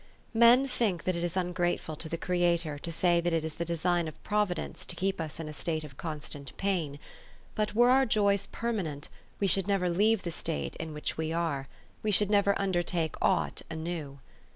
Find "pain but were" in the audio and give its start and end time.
6.57-7.91